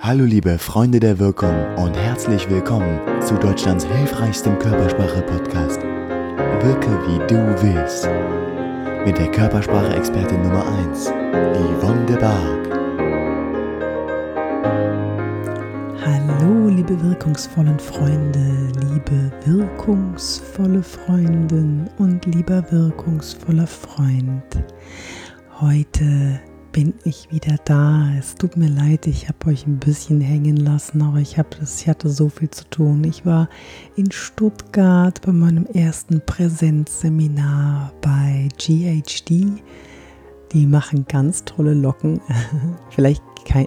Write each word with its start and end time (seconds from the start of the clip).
Hallo 0.00 0.24
liebe 0.24 0.58
Freunde 0.58 1.00
der 1.00 1.18
Wirkung 1.18 1.54
und 1.76 1.96
herzlich 1.96 2.50
willkommen 2.50 3.00
zu 3.22 3.36
Deutschlands 3.36 3.86
hilfreichstem 3.86 4.58
Körpersprache-Podcast. 4.58 5.80
Wirke 5.82 6.90
wie 7.06 7.18
du 7.26 7.62
willst. 7.62 8.08
Mit 9.06 9.16
der 9.16 9.30
Körpersprache-Expertin 9.30 10.42
Nummer 10.42 10.66
1, 10.90 11.06
Yvonne 11.08 12.04
de 12.06 12.16
Barg. 12.18 12.68
Hallo 16.04 16.68
liebe 16.68 17.00
wirkungsvollen 17.02 17.78
Freunde, 17.78 18.72
liebe 18.90 19.32
wirkungsvolle 19.46 20.82
Freundin 20.82 21.88
und 21.98 22.26
lieber 22.26 22.64
wirkungsvoller 22.70 23.66
Freund. 23.66 24.62
Heute 25.60 26.40
bin 26.74 26.92
ich 27.04 27.30
wieder 27.30 27.56
da. 27.64 28.10
Es 28.18 28.34
tut 28.34 28.56
mir 28.56 28.68
leid, 28.68 29.06
ich 29.06 29.28
habe 29.28 29.46
euch 29.46 29.64
ein 29.64 29.78
bisschen 29.78 30.20
hängen 30.20 30.56
lassen, 30.56 31.02
aber 31.02 31.18
ich, 31.18 31.38
hab, 31.38 31.56
ich 31.62 31.88
hatte 31.88 32.08
so 32.08 32.28
viel 32.28 32.50
zu 32.50 32.68
tun. 32.68 33.04
Ich 33.04 33.24
war 33.24 33.48
in 33.94 34.10
Stuttgart 34.10 35.22
bei 35.22 35.30
meinem 35.30 35.66
ersten 35.66 36.20
Präsenzseminar 36.26 37.92
bei 38.00 38.48
GHD. 38.58 39.46
Die 40.52 40.66
machen 40.66 41.06
ganz 41.06 41.44
tolle 41.44 41.74
Locken. 41.74 42.20
Vielleicht 42.90 43.22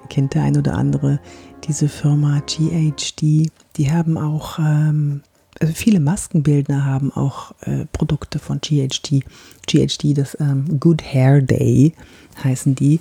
kennt 0.09 0.33
der 0.33 0.43
ein 0.43 0.57
oder 0.57 0.73
andere 0.73 1.21
diese 1.63 1.87
Firma 1.87 2.41
GHD. 2.45 3.49
Die 3.77 3.89
haben 3.91 4.17
auch 4.17 4.59
ähm, 4.59 5.21
also 5.59 5.73
viele 5.73 5.99
Maskenbildner 5.99 6.85
haben 6.85 7.11
auch 7.11 7.53
äh, 7.61 7.85
Produkte 7.91 8.39
von 8.39 8.59
GHD. 8.61 9.23
GHD, 9.67 10.17
das 10.17 10.37
ähm, 10.39 10.79
Good 10.79 11.03
Hair 11.03 11.41
Day 11.41 11.93
heißen 12.43 12.75
die. 12.75 12.99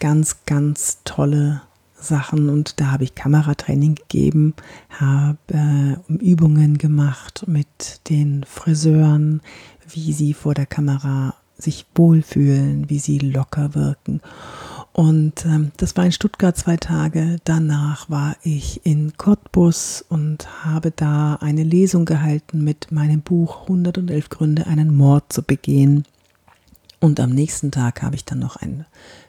Ganz, 0.00 0.44
ganz 0.46 0.98
tolle 1.04 1.62
Sachen 1.94 2.48
und 2.48 2.80
da 2.80 2.90
habe 2.90 3.04
ich 3.04 3.14
Kameratraining 3.14 3.94
gegeben, 3.94 4.54
habe 4.90 5.38
äh, 5.48 6.12
Übungen 6.12 6.78
gemacht 6.78 7.44
mit 7.46 8.00
den 8.08 8.44
Friseuren, 8.44 9.40
wie 9.88 10.12
sie 10.12 10.34
vor 10.34 10.54
der 10.54 10.66
Kamera 10.66 11.34
sich 11.56 11.86
wohlfühlen, 11.94 12.90
wie 12.90 12.98
sie 12.98 13.18
locker 13.18 13.74
wirken. 13.74 14.20
Und 14.92 15.46
ähm, 15.46 15.72
das 15.78 15.96
war 15.96 16.04
in 16.04 16.12
Stuttgart 16.12 16.56
zwei 16.56 16.76
Tage. 16.76 17.38
Danach 17.44 18.10
war 18.10 18.36
ich 18.42 18.84
in 18.84 19.16
Cottbus 19.16 20.04
und 20.08 20.64
habe 20.64 20.90
da 20.90 21.36
eine 21.36 21.62
Lesung 21.62 22.04
gehalten 22.04 22.62
mit 22.62 22.92
meinem 22.92 23.22
Buch 23.22 23.62
111 23.62 24.28
Gründe, 24.28 24.66
einen 24.66 24.94
Mord 24.94 25.32
zu 25.32 25.42
begehen. 25.42 26.04
Und 27.00 27.18
am 27.18 27.30
nächsten 27.30 27.72
Tag 27.72 28.02
habe 28.02 28.14
ich 28.14 28.24
dann 28.24 28.38
noch 28.38 28.56
ein 28.56 28.84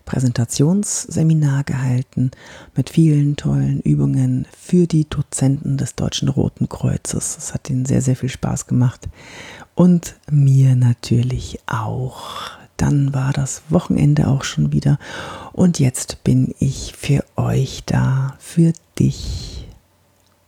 Präsentationsseminar 0.06 1.64
gehalten 1.64 2.32
mit 2.76 2.90
vielen 2.90 3.36
tollen 3.36 3.80
Übungen 3.80 4.46
für 4.56 4.86
die 4.86 5.10
Dozenten 5.10 5.78
des 5.78 5.96
Deutschen 5.96 6.28
Roten 6.28 6.70
Kreuzes. 6.70 7.38
Es 7.38 7.54
hat 7.54 7.70
ihnen 7.70 7.86
sehr, 7.86 8.02
sehr 8.02 8.16
viel 8.16 8.30
Spaß 8.30 8.68
gemacht. 8.68 9.08
Und 9.76 10.18
mir 10.30 10.76
natürlich 10.76 11.62
auch 11.66 12.52
dann 12.78 13.14
war 13.14 13.34
das 13.34 13.64
Wochenende 13.70 14.28
auch 14.28 14.44
schon 14.44 14.74
wieder 14.74 15.00
und 15.54 15.80
jetzt 15.80 16.24
bin 16.24 16.54
ich 16.60 16.94
für 16.98 17.24
euch 17.36 17.84
da, 17.86 18.36
für 18.40 18.74
dich. 18.98 19.68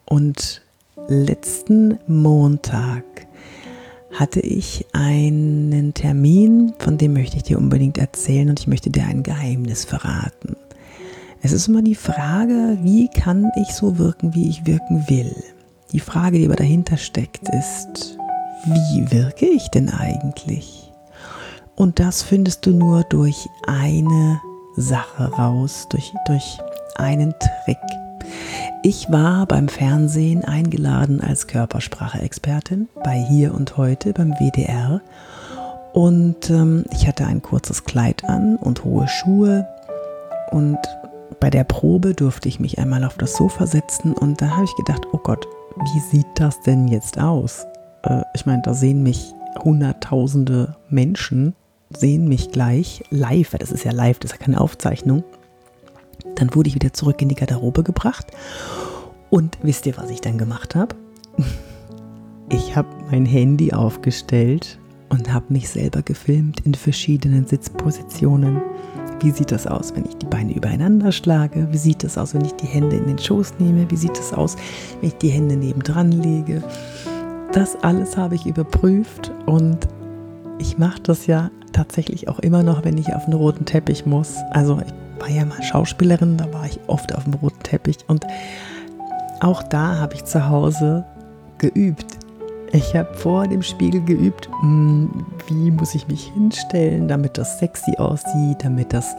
Und 0.06 0.62
letzten 1.08 2.00
Montag 2.08 3.04
hatte 4.14 4.40
ich 4.40 4.86
einen 4.94 5.94
Termin, 5.94 6.74
von 6.80 6.98
dem 6.98 7.14
möchte 7.14 7.38
ich 7.38 7.44
dir 7.44 7.58
unbedingt 7.58 7.98
erzählen 7.98 8.50
und 8.50 8.60
ich 8.60 8.68
möchte 8.68 8.90
dir 8.90 9.06
ein 9.06 9.24
Geheimnis 9.24 9.86
verraten. 9.86 10.56
Es 11.42 11.52
ist 11.52 11.68
immer 11.68 11.82
die 11.82 11.96
Frage, 11.96 12.78
wie 12.82 13.08
kann 13.10 13.52
ich 13.62 13.76
so 13.76 13.98
wirken, 13.98 14.34
wie 14.34 14.50
ich 14.50 14.66
wirken 14.66 15.06
will? 15.08 15.36
Die 15.92 16.00
Frage, 16.00 16.40
die 16.40 16.46
aber 16.46 16.56
dahinter 16.56 16.98
steckt, 16.98 17.48
ist, 17.50 18.18
wie 18.66 19.12
wirke 19.12 19.46
ich 19.46 19.70
denn 19.70 19.90
eigentlich? 19.90 20.85
Und 21.76 22.00
das 22.00 22.24
findest 22.24 22.66
du 22.66 22.72
nur 22.72 23.04
durch 23.04 23.50
eine 23.68 24.42
Sache 24.76 25.32
raus, 25.34 25.88
durch, 25.90 26.14
durch 26.26 26.58
einen 26.96 27.34
Trick. 27.40 27.78
Ich 28.84 29.12
war 29.12 29.46
beim 29.46 29.68
Fernsehen 29.68 30.44
eingeladen 30.44 31.22
als 31.22 31.48
Körpersprache-Expertin 31.48 32.88
bei 33.04 33.16
Hier 33.16 33.54
und 33.54 33.78
Heute 33.78 34.14
beim 34.14 34.34
WDR 34.34 35.02
und 35.94 36.50
ähm, 36.50 36.86
ich 36.92 37.08
hatte 37.08 37.26
ein 37.26 37.42
kurzes 37.42 37.86
Kleid 37.86 38.26
an 38.26 38.58
und 38.58 38.84
hohe 38.84 39.08
Schuhe 39.08 39.68
und 40.52 40.78
bei 41.40 41.50
der 41.50 41.64
Probe 41.64 42.14
durfte 42.14 42.48
ich 42.48 42.60
mich 42.60 42.80
einmal 42.80 43.04
auf 43.04 43.18
das 43.18 43.36
Sofa 43.36 43.66
setzen 43.66 44.14
und 44.14 44.42
da 44.42 44.52
habe 44.52 44.66
ich 44.66 44.76
gedacht, 44.76 45.08
oh 45.12 45.18
Gott, 45.18 45.48
wie 45.94 46.00
sieht 46.00 46.28
das 46.36 46.62
denn 46.62 46.88
jetzt 46.88 47.20
aus? 47.20 47.66
Äh, 48.04 48.22
ich 48.34 48.46
meine, 48.46 48.62
da 48.62 48.74
sehen 48.74 49.04
mich 49.04 49.34
Hunderttausende 49.64 50.76
Menschen 50.90 51.56
sehen 52.00 52.28
mich 52.28 52.52
gleich 52.52 53.04
live, 53.10 53.54
weil 53.54 53.60
das 53.60 53.72
ist 53.72 53.84
ja 53.84 53.92
live, 53.92 54.20
das 54.20 54.32
ist 54.32 54.40
ja 54.40 54.46
keine 54.46 54.62
Aufzeichnung. 54.62 55.24
Dann 56.36 56.54
wurde 56.54 56.70
ich 56.70 56.76
wieder 56.76 56.94
zurück 56.94 57.22
in 57.22 57.30
die 57.30 57.36
Garderobe 57.36 57.84
gebracht. 57.84 58.28
Und 59.30 59.58
wisst 59.62 59.86
ihr, 59.86 59.98
was 59.98 60.10
ich 60.10 60.22
dann 60.22 60.38
gemacht 60.38 60.76
habe? 60.76 60.96
Ich 62.48 62.76
habe 62.76 62.88
mein 63.10 63.26
Handy 63.26 63.74
aufgestellt 63.74 64.78
und 65.10 65.34
habe 65.34 65.46
mich 65.50 65.68
selber 65.68 66.04
gefilmt 66.04 66.60
in 66.60 66.76
verschiedenen 66.76 67.48
Sitzpositionen. 67.48 68.62
Wie 69.20 69.32
sieht 69.32 69.52
das 69.52 69.66
aus, 69.66 69.96
wenn 69.96 70.06
ich 70.06 70.16
die 70.18 70.28
Beine 70.28 70.54
übereinander 70.54 71.12
schlage? 71.12 71.68
Wie 71.72 71.78
sieht 71.78 72.04
das 72.04 72.20
aus, 72.20 72.36
wenn 72.36 72.46
ich 72.46 72.54
die 72.54 72.68
Hände 72.68 72.98
in 72.98 73.08
den 73.08 73.18
Schoß 73.18 73.56
nehme? 73.58 73.90
Wie 73.90 73.96
sieht 73.96 74.18
das 74.18 74.32
aus, 74.32 74.58
wenn 75.02 75.10
ich 75.10 75.18
die 75.18 75.30
Hände 75.30 75.56
nebendran 75.56 76.12
lege? 76.12 76.62
Das 77.52 77.76
alles 77.82 78.16
habe 78.16 78.36
ich 78.36 78.46
überprüft 78.46 79.32
und 79.48 79.88
ich 80.60 80.78
mache 80.78 81.02
das 81.02 81.28
ja 81.28 81.50
tatsächlich 81.74 82.28
auch 82.28 82.40
immer 82.40 82.64
noch, 82.64 82.86
wenn 82.86 82.98
ich 82.98 83.14
auf 83.14 83.26
den 83.26 83.34
roten 83.34 83.66
Teppich 83.66 84.06
muss. 84.06 84.36
Also 84.52 84.80
ich 84.86 84.94
war 85.22 85.30
ja 85.30 85.46
mal 85.46 85.62
Schauspielerin, 85.62 86.38
da 86.38 86.52
war 86.54 86.66
ich 86.66 86.80
oft 86.88 87.14
auf 87.16 87.24
dem 87.24 87.34
roten 87.36 87.62
Teppich 87.64 87.98
und 88.08 88.26
auch 89.42 89.64
da 89.64 89.98
habe 89.98 90.14
ich 90.14 90.24
zu 90.26 90.48
Hause 90.48 91.06
geübt. 91.58 92.06
Ich 92.72 92.96
habe 92.96 93.14
vor 93.14 93.48
dem 93.48 93.62
Spiegel 93.62 94.02
geübt, 94.04 94.50
hm, 94.62 95.26
wie 95.48 95.72
muss 95.72 95.96
ich 95.96 96.08
mich 96.08 96.32
hinstellen, 96.34 97.08
damit 97.08 97.38
das 97.38 97.60
sexy 97.60 97.96
aussieht, 97.98 98.58
damit 98.64 98.92
das 98.92 99.16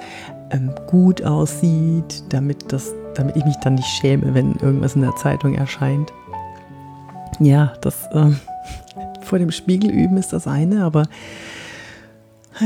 ähm, 0.51 0.71
gut 0.87 1.25
aussieht, 1.25 2.25
damit, 2.31 2.73
das, 2.73 2.93
damit 3.15 3.37
ich 3.37 3.45
mich 3.45 3.57
dann 3.57 3.77
nicht 3.77 3.87
schäme, 3.87 4.35
wenn 4.35 4.57
irgendwas 4.57 4.95
in 4.95 5.03
der 5.03 5.17
Zeitung 5.17 5.55
erscheint. 5.55 6.13
Ja, 7.39 7.73
das 7.81 8.07
äh, 8.13 8.31
vor 9.27 9.39
dem 9.39 9.51
Spiegel 9.51 9.91
üben 9.91 10.17
ist 10.17 10.33
das 10.33 10.47
eine, 10.47 10.85
aber 10.85 11.05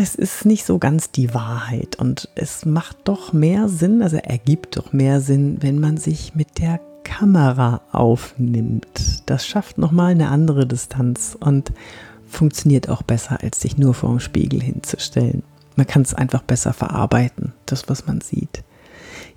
es 0.00 0.14
ist 0.14 0.44
nicht 0.44 0.64
so 0.64 0.78
ganz 0.78 1.10
die 1.10 1.34
Wahrheit 1.34 1.96
und 1.96 2.28
es 2.36 2.64
macht 2.64 2.96
doch 3.04 3.32
mehr 3.32 3.68
Sinn, 3.68 4.02
also 4.02 4.18
ergibt 4.18 4.76
doch 4.76 4.92
mehr 4.92 5.20
Sinn, 5.20 5.58
wenn 5.60 5.80
man 5.80 5.96
sich 5.96 6.34
mit 6.34 6.58
der 6.58 6.80
Kamera 7.02 7.80
aufnimmt. 7.90 9.22
Das 9.26 9.46
schafft 9.46 9.78
nochmal 9.78 10.12
eine 10.12 10.28
andere 10.28 10.66
Distanz 10.66 11.36
und 11.38 11.72
funktioniert 12.28 12.88
auch 12.88 13.02
besser, 13.02 13.42
als 13.42 13.60
sich 13.60 13.76
nur 13.76 13.94
vor 13.94 14.10
dem 14.10 14.20
Spiegel 14.20 14.62
hinzustellen. 14.62 15.42
Man 15.74 15.86
kann 15.86 16.02
es 16.02 16.14
einfach 16.14 16.42
besser 16.42 16.72
verarbeiten, 16.72 17.52
das, 17.66 17.88
was 17.88 18.06
man 18.06 18.20
sieht. 18.20 18.62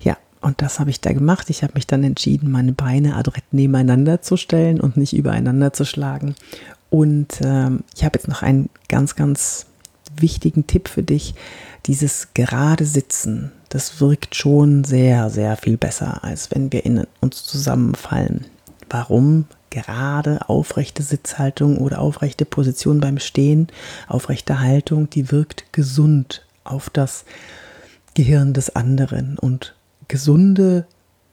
Ja, 0.00 0.16
und 0.40 0.62
das 0.62 0.78
habe 0.78 0.90
ich 0.90 1.00
da 1.00 1.12
gemacht. 1.12 1.50
Ich 1.50 1.62
habe 1.62 1.74
mich 1.74 1.86
dann 1.86 2.04
entschieden, 2.04 2.50
meine 2.50 2.72
Beine 2.72 3.16
adrett 3.16 3.44
nebeneinander 3.52 4.22
zu 4.22 4.36
stellen 4.36 4.80
und 4.80 4.96
nicht 4.96 5.16
übereinander 5.16 5.72
zu 5.72 5.84
schlagen. 5.84 6.36
Und 6.94 7.40
ähm, 7.42 7.82
ich 7.92 8.04
habe 8.04 8.16
jetzt 8.16 8.28
noch 8.28 8.42
einen 8.42 8.70
ganz, 8.88 9.16
ganz 9.16 9.66
wichtigen 10.16 10.68
Tipp 10.68 10.86
für 10.88 11.02
dich. 11.02 11.34
Dieses 11.86 12.28
gerade 12.34 12.84
Sitzen, 12.84 13.50
das 13.68 14.00
wirkt 14.00 14.36
schon 14.36 14.84
sehr, 14.84 15.28
sehr 15.28 15.56
viel 15.56 15.76
besser, 15.76 16.22
als 16.22 16.52
wenn 16.52 16.72
wir 16.72 16.86
in 16.86 17.04
uns 17.20 17.42
zusammenfallen. 17.42 18.46
Warum? 18.88 19.46
Gerade 19.70 20.48
aufrechte 20.48 21.02
Sitzhaltung 21.02 21.78
oder 21.78 21.98
aufrechte 21.98 22.44
Position 22.44 23.00
beim 23.00 23.18
Stehen, 23.18 23.66
aufrechte 24.06 24.60
Haltung, 24.60 25.10
die 25.10 25.32
wirkt 25.32 25.72
gesund 25.72 26.46
auf 26.62 26.90
das 26.90 27.24
Gehirn 28.14 28.52
des 28.52 28.76
anderen. 28.76 29.36
Und 29.36 29.74
gesunde 30.06 30.86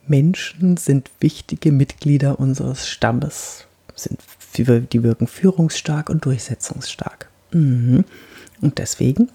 Menschen 0.08 0.78
sind 0.78 1.12
wichtige 1.20 1.72
Mitglieder 1.72 2.40
unseres 2.40 2.88
Stammes, 2.88 3.68
sind, 3.96 4.20
die 4.58 5.04
wirken 5.04 5.28
führungsstark 5.28 6.10
und 6.10 6.26
durchsetzungsstark. 6.26 7.30
Mhm. 7.52 8.06
Und 8.62 8.78
deswegen 8.78 9.30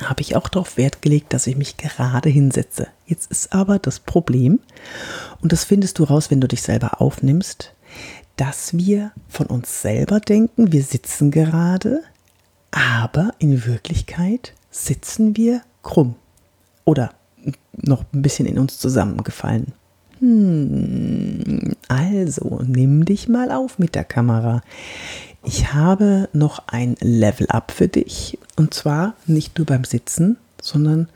habe 0.00 0.22
ich 0.22 0.36
auch 0.36 0.48
darauf 0.48 0.76
Wert 0.76 1.02
gelegt, 1.02 1.32
dass 1.32 1.46
ich 1.46 1.56
mich 1.56 1.76
gerade 1.76 2.28
hinsetze. 2.28 2.88
Jetzt 3.06 3.30
ist 3.30 3.52
aber 3.52 3.78
das 3.78 4.00
Problem, 4.00 4.60
und 5.40 5.52
das 5.52 5.64
findest 5.64 5.98
du 5.98 6.04
raus, 6.04 6.30
wenn 6.30 6.40
du 6.40 6.48
dich 6.48 6.62
selber 6.62 7.00
aufnimmst, 7.00 7.74
dass 8.36 8.76
wir 8.76 9.12
von 9.28 9.46
uns 9.46 9.82
selber 9.82 10.20
denken, 10.20 10.72
wir 10.72 10.82
sitzen 10.82 11.30
gerade, 11.30 12.02
aber 12.70 13.34
in 13.38 13.66
Wirklichkeit 13.66 14.54
sitzen 14.70 15.36
wir 15.36 15.62
krumm 15.82 16.14
oder 16.84 17.12
noch 17.72 18.04
ein 18.12 18.22
bisschen 18.22 18.46
in 18.46 18.58
uns 18.58 18.78
zusammengefallen. 18.78 19.72
Hm, 20.22 21.72
also, 21.88 22.60
nimm 22.64 23.04
dich 23.04 23.28
mal 23.28 23.50
auf 23.50 23.80
mit 23.80 23.96
der 23.96 24.04
Kamera. 24.04 24.62
Ich 25.44 25.72
habe 25.72 26.28
noch 26.32 26.68
ein 26.68 26.94
Level-up 27.00 27.72
für 27.72 27.88
dich. 27.88 28.38
Und 28.56 28.72
zwar 28.72 29.14
nicht 29.26 29.58
nur 29.58 29.66
beim 29.66 29.82
Sitzen, 29.82 30.36
sondern 30.60 31.08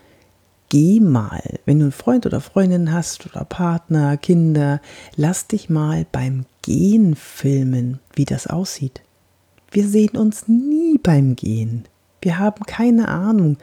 geh 0.70 0.98
mal, 0.98 1.40
wenn 1.66 1.78
du 1.78 1.84
einen 1.84 1.92
Freund 1.92 2.26
oder 2.26 2.40
Freundin 2.40 2.92
hast 2.92 3.26
oder 3.26 3.44
Partner, 3.44 4.16
Kinder, 4.16 4.80
lass 5.14 5.46
dich 5.46 5.70
mal 5.70 6.04
beim 6.10 6.44
Gehen 6.62 7.14
filmen, 7.14 8.00
wie 8.12 8.24
das 8.24 8.48
aussieht. 8.48 9.02
Wir 9.70 9.86
sehen 9.86 10.16
uns 10.16 10.48
nie 10.48 10.98
beim 10.98 11.36
Gehen. 11.36 11.84
Wir 12.20 12.40
haben 12.40 12.64
keine 12.64 13.06
Ahnung, 13.06 13.56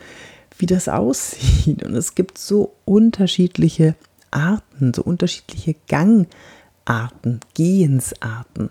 wie 0.57 0.67
das 0.67 0.87
aussieht. 0.87 1.83
Und 1.83 1.95
es 1.95 2.15
gibt 2.15 2.37
so 2.37 2.75
unterschiedliche 2.85 3.95
Arten, 4.33 4.93
so 4.93 5.03
unterschiedliche 5.03 5.75
Gangarten, 5.87 7.39
Gehensarten. 7.53 8.69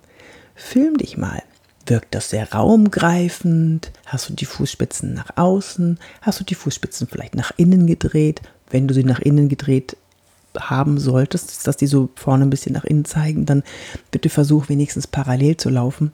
Film 0.55 0.97
dich 0.99 1.17
mal. 1.17 1.43
Wirkt 1.87 2.15
das 2.15 2.31
sehr 2.31 2.53
raumgreifend? 2.53 3.91
Hast 4.07 4.29
du 4.29 4.35
die 4.35 4.45
Fußspitzen 4.45 5.15
nach 5.15 5.37
außen? 5.37 5.99
Hast 6.21 6.39
du 6.39 6.45
die 6.45 6.55
Fußspitzen 6.55 7.09
vielleicht 7.09 7.35
nach 7.35 7.53
innen 7.57 7.87
gedreht? 7.87 8.41
Wenn 8.71 8.87
du 8.87 8.95
sie 8.95 9.05
nach 9.05 9.19
innen 9.19 9.49
gedreht 9.49 9.97
haben 10.59 10.99
solltest, 10.99 11.67
dass 11.67 11.77
die 11.77 11.87
so 11.87 12.11
vorne 12.15 12.45
ein 12.45 12.51
bisschen 12.51 12.75
nach 12.75 12.85
innen 12.85 13.05
zeigen, 13.05 13.47
dann 13.47 13.63
bitte 14.11 14.29
versuch 14.29 14.69
wenigstens 14.69 15.07
parallel 15.07 15.57
zu 15.57 15.71
laufen. 15.71 16.13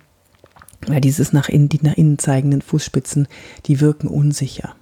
Weil 0.86 1.00
dieses 1.00 1.32
nach 1.32 1.48
innen, 1.48 1.68
die 1.68 1.80
nach 1.82 1.96
innen 1.96 2.18
zeigenden 2.18 2.62
Fußspitzen, 2.62 3.28
die 3.66 3.80
wirken 3.80 4.08
unsicher. 4.08 4.74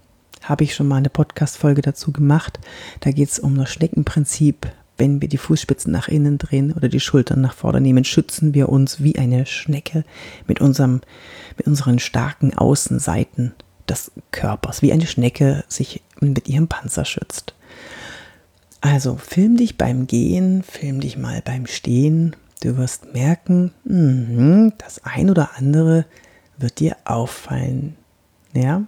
Habe 0.48 0.64
ich 0.64 0.74
schon 0.74 0.88
mal 0.88 0.96
eine 0.96 1.10
Podcast-Folge 1.10 1.82
dazu 1.82 2.12
gemacht. 2.12 2.58
Da 3.00 3.10
geht 3.10 3.30
es 3.30 3.38
um 3.38 3.56
das 3.56 3.70
Schneckenprinzip. 3.70 4.66
Wenn 4.98 5.20
wir 5.20 5.28
die 5.28 5.38
Fußspitzen 5.38 5.92
nach 5.92 6.08
innen 6.08 6.38
drehen 6.38 6.72
oder 6.72 6.88
die 6.88 7.00
Schultern 7.00 7.42
nach 7.42 7.52
vorne 7.52 7.80
nehmen, 7.80 8.04
schützen 8.04 8.54
wir 8.54 8.70
uns 8.70 9.02
wie 9.02 9.18
eine 9.18 9.44
Schnecke 9.44 10.04
mit, 10.46 10.60
unserem, 10.60 11.02
mit 11.58 11.66
unseren 11.66 11.98
starken 11.98 12.56
Außenseiten 12.56 13.52
des 13.88 14.10
Körpers, 14.30 14.80
wie 14.80 14.92
eine 14.92 15.06
Schnecke 15.06 15.64
sich 15.68 16.02
mit 16.20 16.48
ihrem 16.48 16.66
Panzer 16.66 17.04
schützt. 17.04 17.54
Also 18.80 19.16
film 19.16 19.58
dich 19.58 19.76
beim 19.76 20.06
Gehen, 20.06 20.62
film 20.62 21.00
dich 21.00 21.18
mal 21.18 21.42
beim 21.44 21.66
Stehen, 21.66 22.34
Du 22.62 22.76
wirst 22.78 23.12
merken, 23.12 23.72
mh, 23.84 24.72
das 24.78 25.04
ein 25.04 25.30
oder 25.30 25.50
andere 25.56 26.06
wird 26.56 26.80
dir 26.80 26.96
auffallen. 27.04 27.96
Ja? 28.54 28.82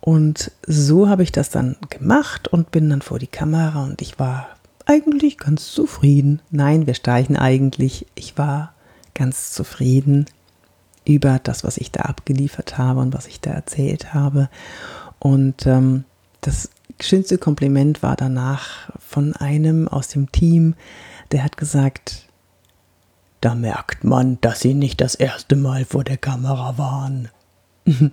Und 0.00 0.52
so 0.66 1.08
habe 1.08 1.22
ich 1.22 1.32
das 1.32 1.50
dann 1.50 1.76
gemacht 1.90 2.48
und 2.48 2.70
bin 2.70 2.88
dann 2.88 3.02
vor 3.02 3.18
die 3.18 3.26
Kamera 3.26 3.84
und 3.84 4.00
ich 4.00 4.18
war 4.18 4.48
eigentlich 4.86 5.38
ganz 5.38 5.72
zufrieden. 5.72 6.40
Nein, 6.50 6.86
wir 6.86 6.94
streichen 6.94 7.36
eigentlich. 7.36 8.06
Ich 8.14 8.38
war 8.38 8.72
ganz 9.14 9.52
zufrieden 9.52 10.26
über 11.04 11.38
das, 11.42 11.64
was 11.64 11.76
ich 11.76 11.90
da 11.90 12.02
abgeliefert 12.02 12.78
habe 12.78 13.00
und 13.00 13.14
was 13.14 13.26
ich 13.26 13.40
da 13.40 13.50
erzählt 13.50 14.14
habe. 14.14 14.48
Und 15.18 15.66
ähm, 15.66 16.04
das 16.40 16.70
schönste 17.00 17.38
Kompliment 17.38 18.02
war 18.02 18.16
danach 18.16 18.90
von 18.98 19.34
einem 19.34 19.88
aus 19.88 20.08
dem 20.08 20.30
Team, 20.32 20.74
der 21.32 21.44
hat 21.44 21.56
gesagt, 21.56 22.28
da 23.40 23.54
merkt 23.54 24.04
man, 24.04 24.40
dass 24.40 24.60
sie 24.60 24.74
nicht 24.74 25.00
das 25.00 25.14
erste 25.14 25.56
Mal 25.56 25.84
vor 25.84 26.04
der 26.04 26.16
Kamera 26.16 26.78
waren. 26.78 27.28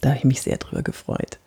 da 0.00 0.10
habe 0.10 0.18
ich 0.18 0.24
mich 0.24 0.42
sehr 0.42 0.58
drüber 0.58 0.82
gefreut. 0.82 1.38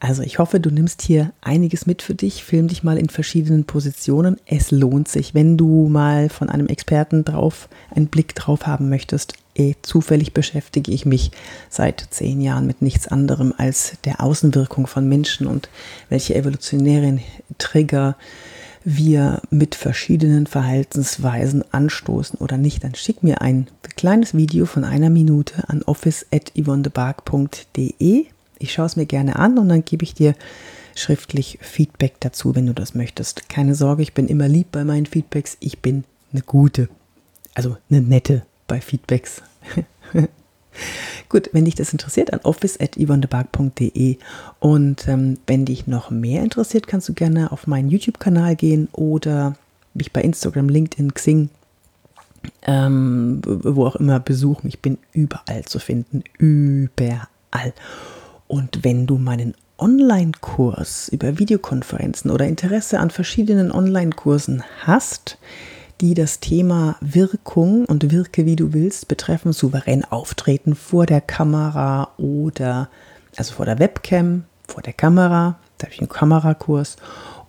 Also 0.00 0.22
ich 0.22 0.38
hoffe, 0.38 0.60
du 0.60 0.70
nimmst 0.70 1.02
hier 1.02 1.32
einiges 1.42 1.84
mit 1.84 2.00
für 2.02 2.14
dich. 2.14 2.42
Film 2.42 2.68
dich 2.68 2.82
mal 2.82 2.96
in 2.96 3.08
verschiedenen 3.08 3.64
Positionen. 3.64 4.38
Es 4.46 4.70
lohnt 4.70 5.08
sich, 5.08 5.34
wenn 5.34 5.56
du 5.56 5.88
mal 5.88 6.28
von 6.28 6.48
einem 6.48 6.68
Experten 6.68 7.24
drauf 7.24 7.68
einen 7.94 8.06
Blick 8.06 8.34
drauf 8.34 8.66
haben 8.66 8.88
möchtest. 8.88 9.34
Eh, 9.54 9.74
zufällig 9.82 10.32
beschäftige 10.32 10.90
ich 10.92 11.04
mich 11.04 11.30
seit 11.68 12.06
zehn 12.08 12.40
Jahren 12.40 12.66
mit 12.66 12.80
nichts 12.80 13.06
anderem 13.06 13.52
als 13.58 13.98
der 14.04 14.22
Außenwirkung 14.22 14.86
von 14.86 15.06
Menschen 15.06 15.46
und 15.46 15.68
welche 16.08 16.34
evolutionären 16.34 17.20
Trigger 17.58 18.16
wir 18.84 19.42
mit 19.50 19.74
verschiedenen 19.74 20.46
Verhaltensweisen 20.46 21.64
anstoßen 21.72 22.38
oder 22.38 22.56
nicht, 22.56 22.84
dann 22.84 22.94
schick 22.94 23.22
mir 23.22 23.40
ein 23.40 23.66
kleines 23.96 24.36
Video 24.36 24.66
von 24.66 24.84
einer 24.84 25.10
Minute 25.10 25.68
an 25.68 25.82
office.yvonnebark.de. 25.82 28.26
Ich 28.58 28.72
schaue 28.72 28.86
es 28.86 28.96
mir 28.96 29.06
gerne 29.06 29.36
an 29.36 29.58
und 29.58 29.68
dann 29.68 29.84
gebe 29.84 30.04
ich 30.04 30.14
dir 30.14 30.34
schriftlich 30.94 31.58
Feedback 31.60 32.14
dazu, 32.20 32.54
wenn 32.54 32.66
du 32.66 32.74
das 32.74 32.94
möchtest. 32.94 33.48
Keine 33.48 33.74
Sorge, 33.74 34.02
ich 34.02 34.14
bin 34.14 34.28
immer 34.28 34.46
lieb 34.48 34.68
bei 34.72 34.84
meinen 34.84 35.06
Feedbacks. 35.06 35.56
Ich 35.60 35.80
bin 35.80 36.04
eine 36.32 36.42
gute, 36.42 36.88
also 37.54 37.76
eine 37.90 38.02
nette 38.02 38.42
bei 38.66 38.80
Feedbacks. 38.80 39.42
Gut, 41.32 41.48
wenn 41.52 41.64
dich 41.64 41.74
das 41.74 41.92
interessiert, 41.92 42.30
an 42.34 42.40
office.yvonnebark.de 42.42 44.18
und 44.60 45.08
ähm, 45.08 45.38
wenn 45.46 45.64
dich 45.64 45.86
noch 45.86 46.10
mehr 46.10 46.42
interessiert, 46.42 46.86
kannst 46.86 47.08
du 47.08 47.14
gerne 47.14 47.52
auf 47.52 47.66
meinen 47.66 47.88
YouTube-Kanal 47.88 48.54
gehen 48.54 48.90
oder 48.92 49.56
mich 49.94 50.12
bei 50.12 50.20
Instagram, 50.20 50.68
LinkedIn, 50.68 51.14
Xing, 51.14 51.48
ähm, 52.66 53.40
wo 53.46 53.86
auch 53.86 53.96
immer 53.96 54.20
besuchen. 54.20 54.68
Ich 54.68 54.80
bin 54.80 54.98
überall 55.14 55.64
zu 55.64 55.78
finden, 55.78 56.22
überall. 56.36 57.72
Und 58.46 58.84
wenn 58.84 59.06
du 59.06 59.16
meinen 59.16 59.54
Online-Kurs 59.78 61.08
über 61.08 61.38
Videokonferenzen 61.38 62.30
oder 62.30 62.44
Interesse 62.44 63.00
an 63.00 63.08
verschiedenen 63.08 63.72
Online-Kursen 63.72 64.64
hast, 64.82 65.38
die 66.02 66.14
das 66.14 66.40
Thema 66.40 66.96
Wirkung 67.00 67.84
und 67.84 68.10
Wirke, 68.10 68.44
wie 68.44 68.56
du 68.56 68.72
willst, 68.72 69.06
betreffen, 69.06 69.52
souverän 69.52 70.04
auftreten 70.04 70.74
vor 70.74 71.06
der 71.06 71.20
Kamera 71.20 72.08
oder 72.18 72.88
also 73.36 73.54
vor 73.54 73.66
der 73.66 73.78
Webcam, 73.78 74.44
vor 74.66 74.82
der 74.82 74.94
Kamera, 74.94 75.60
da 75.78 75.84
habe 75.84 75.94
ich 75.94 76.00
einen 76.00 76.08
Kamerakurs 76.08 76.96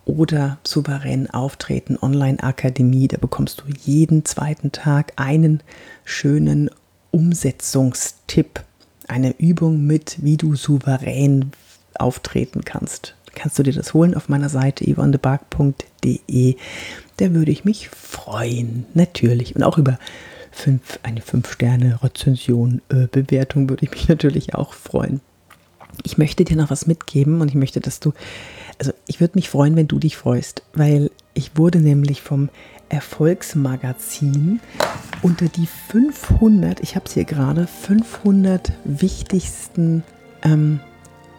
oder 0.04 0.58
souverän 0.62 1.28
auftreten 1.28 1.98
Online-Akademie, 2.00 3.08
da 3.08 3.16
bekommst 3.16 3.60
du 3.60 3.64
jeden 3.84 4.24
zweiten 4.24 4.70
Tag 4.70 5.14
einen 5.16 5.60
schönen 6.04 6.70
Umsetzungstipp, 7.10 8.62
eine 9.08 9.34
Übung 9.36 9.84
mit, 9.84 10.18
wie 10.22 10.36
du 10.36 10.54
souverän 10.54 11.50
auftreten 11.96 12.64
kannst. 12.64 13.16
Kannst 13.34 13.58
du 13.58 13.62
dir 13.62 13.72
das 13.72 13.94
holen 13.94 14.14
auf 14.14 14.28
meiner 14.28 14.48
Seite 14.48 14.84
yvonnebark.de 14.84 16.56
da 17.16 17.32
würde 17.32 17.52
ich 17.52 17.64
mich 17.64 17.88
freuen, 17.88 18.86
natürlich. 18.94 19.54
Und 19.54 19.62
auch 19.62 19.78
über 19.78 19.98
fünf, 20.50 20.98
eine 21.02 21.20
5-Sterne-Rezension, 21.20 22.82
äh, 22.88 23.06
Bewertung 23.10 23.68
würde 23.68 23.84
ich 23.84 23.90
mich 23.90 24.08
natürlich 24.08 24.54
auch 24.54 24.72
freuen. 24.72 25.20
Ich 26.02 26.18
möchte 26.18 26.44
dir 26.44 26.56
noch 26.56 26.70
was 26.70 26.86
mitgeben 26.86 27.40
und 27.40 27.48
ich 27.48 27.54
möchte, 27.54 27.80
dass 27.80 28.00
du, 28.00 28.12
also 28.78 28.92
ich 29.06 29.20
würde 29.20 29.36
mich 29.36 29.48
freuen, 29.48 29.76
wenn 29.76 29.86
du 29.86 30.00
dich 30.00 30.16
freust, 30.16 30.62
weil 30.74 31.10
ich 31.34 31.56
wurde 31.56 31.78
nämlich 31.78 32.20
vom 32.20 32.48
Erfolgsmagazin 32.88 34.60
unter 35.22 35.46
die 35.46 35.68
500, 35.90 36.80
ich 36.80 36.96
habe 36.96 37.06
es 37.06 37.14
hier 37.14 37.24
gerade, 37.24 37.68
500 37.68 38.72
wichtigsten 38.84 40.02
ähm, 40.42 40.80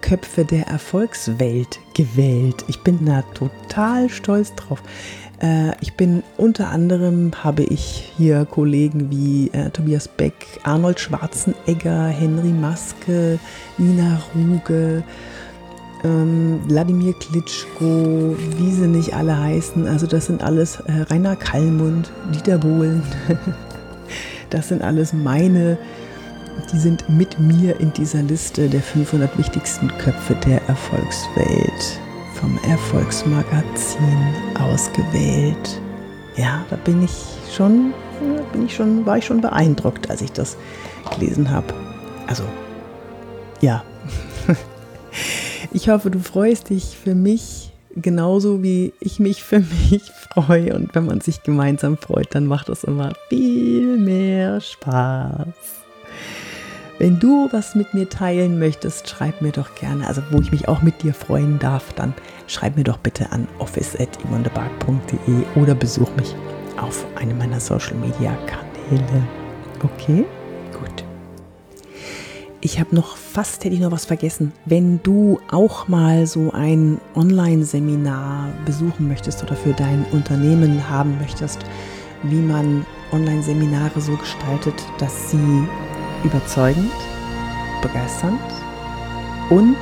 Köpfe 0.06 0.46
der 0.46 0.68
Erfolgswelt 0.68 1.80
gewählt. 1.96 2.64
Ich 2.68 2.82
bin 2.82 3.06
da 3.06 3.24
total 3.34 4.08
stolz 4.10 4.54
drauf. 4.54 4.84
Äh, 5.42 5.72
ich 5.82 5.96
bin 5.96 6.22
unter 6.38 6.70
anderem 6.70 7.32
habe 7.44 7.64
ich 7.64 8.14
hier 8.16 8.46
Kollegen 8.46 9.10
wie 9.10 9.50
äh, 9.52 9.72
Tobias 9.72 10.08
Beck, 10.08 10.36
Arnold 10.62 11.00
Schwarzenegger, 11.00 12.08
Henry 12.10 12.52
Maske, 12.52 13.40
Nina 13.80 14.22
Ruge, 14.36 15.04
ähm, 16.04 16.60
Wladimir 16.68 17.14
Klitschko, 17.14 18.36
wie 18.60 18.72
sie 18.72 18.88
nicht 18.88 19.16
alle 19.16 19.36
heißen. 19.36 19.88
Also 19.88 20.06
das 20.06 20.28
sind 20.28 20.44
alles 20.44 20.82
äh, 20.82 21.02
Rainer 21.10 21.36
Kallmund, 21.36 22.12
Dieter 22.32 22.60
Bohlen. 22.60 23.02
das 24.52 24.68
sind 24.68 24.84
alles 24.84 25.14
meine, 25.14 25.80
die 26.72 26.80
sind 26.80 27.08
mit 27.10 27.40
mir 27.40 27.80
in 27.80 27.92
dieser 27.94 28.22
Liste 28.24 28.70
der 28.70 28.82
500 28.82 29.38
wichtigsten 29.38 29.88
Köpfe 29.98 30.36
der 30.46 30.62
Erfolgswelt 30.68 32.00
vom 32.34 32.58
Erfolgsmagazin 32.70 34.34
ausgewählt. 34.60 35.82
Ja, 36.36 36.66
da 36.70 36.76
bin 36.78 37.04
ich 37.04 37.12
schon, 37.56 37.94
bin 38.52 38.66
ich 38.66 38.76
schon, 38.76 39.06
war 39.06 39.18
ich 39.18 39.26
schon 39.26 39.42
beeindruckt, 39.42 40.10
als 40.10 40.22
ich 40.22 40.32
das 40.32 40.58
gelesen 41.18 41.50
habe. 41.50 41.74
Also, 42.28 42.44
ja. 43.62 43.84
Ich 45.72 45.90
hoffe, 45.90 46.12
du 46.12 46.20
freust 46.20 46.70
dich 46.70 46.96
für 46.96 47.16
mich 47.16 47.74
genauso 47.96 48.62
wie 48.62 48.94
ich 49.00 49.20
mich 49.20 49.44
für 49.44 49.60
mich 49.60 50.04
freue. 50.34 50.76
Und 50.76 50.94
wenn 50.96 51.06
man 51.06 51.22
sich 51.22 51.44
gemeinsam 51.44 51.98
freut, 51.98 52.34
dann 52.36 52.46
macht 52.46 52.70
das 52.70 52.84
immer 52.84 53.14
viel 53.30 53.98
mehr 53.98 54.62
Spaß. 54.62 55.85
Wenn 56.98 57.20
du 57.20 57.50
was 57.52 57.76
mit 57.76 57.94
mir 57.94 58.08
teilen 58.08 58.58
möchtest, 58.58 59.10
schreib 59.10 59.42
mir 59.42 59.52
doch 59.52 59.76
gerne, 59.76 60.08
also 60.08 60.22
wo 60.32 60.40
ich 60.40 60.52
mich 60.52 60.70
auch 60.70 60.82
mit 60.82 61.04
dir 61.04 61.14
freuen 61.14 61.60
darf, 61.60 61.92
dann 61.94 62.14
schreib 62.48 62.78
mir 62.78 62.86
doch 62.86 62.98
bitte 62.98 63.34
an 63.34 63.50
office.yvonnebark.de 63.60 65.44
oder 65.62 65.76
besuch 65.76 66.10
mich 66.16 66.34
auf 66.78 67.06
einem 67.16 67.38
meiner 67.38 67.60
Social 67.60 67.96
Media 67.96 68.38
Kanäle. 68.46 69.28
Okay? 69.84 70.26
Gut. 70.72 71.04
Ich 72.62 72.80
habe 72.80 72.96
noch 72.96 73.18
fast, 73.18 73.66
hätte 73.66 73.76
ich 73.76 73.82
noch 73.82 73.92
was 73.92 74.06
vergessen. 74.06 74.54
Wenn 74.66 75.04
du 75.04 75.42
auch 75.52 75.90
mal 75.90 76.26
so 76.26 76.52
ein 76.54 77.02
Online-Seminar 77.14 78.52
besuchen 78.66 79.10
möchtest 79.10 79.44
oder 79.44 79.58
für 79.58 79.74
dein 79.74 80.06
Unternehmen 80.14 80.90
haben 80.90 81.18
möchtest, 81.20 81.60
wie 82.24 82.42
man 82.42 82.86
Online-Seminare 83.12 84.00
so 84.00 84.16
gestaltet, 84.16 84.76
dass 84.98 85.32
sie 85.32 85.68
überzeugend, 86.26 86.92
begeisternd 87.82 88.42
und 89.50 89.78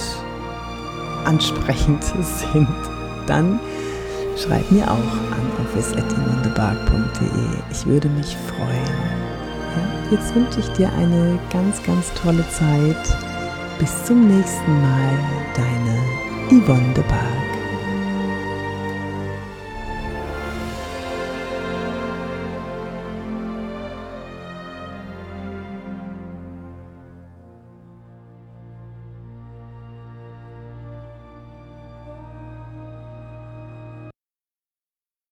ansprechend 1.25 2.03
sind, 2.53 2.67
dann 3.25 3.59
schreib 4.37 4.69
mir 4.71 4.83
auch 4.83 4.97
an 4.97 5.65
office.inwunderbark.de. 5.65 7.61
Ich 7.71 7.85
würde 7.85 8.09
mich 8.09 8.35
freuen. 8.47 8.97
Ja, 9.75 10.11
jetzt 10.11 10.35
wünsche 10.35 10.59
ich 10.59 10.67
dir 10.73 10.91
eine 10.93 11.39
ganz, 11.51 11.81
ganz 11.83 12.13
tolle 12.13 12.47
Zeit. 12.49 13.17
Bis 13.79 14.03
zum 14.05 14.27
nächsten 14.27 14.81
Mal, 14.81 15.17
deine 15.55 16.61
Yvonne 16.61 16.93
de 16.93 17.03
Barg. 17.03 17.42